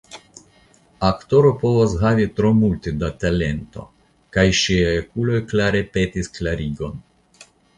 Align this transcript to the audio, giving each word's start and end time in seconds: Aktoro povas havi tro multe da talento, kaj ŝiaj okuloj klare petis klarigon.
Aktoro 1.07 1.51
povas 1.63 1.93
havi 2.05 2.25
tro 2.39 2.51
multe 2.63 2.93
da 3.05 3.11
talento, 3.25 3.85
kaj 4.37 4.47
ŝiaj 4.63 4.97
okuloj 5.05 5.45
klare 5.53 5.87
petis 5.99 6.33
klarigon. 6.41 6.99